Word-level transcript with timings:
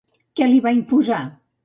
Què 0.39 0.47
li 0.51 0.61
va 0.67 0.71
imposar? 0.79 1.19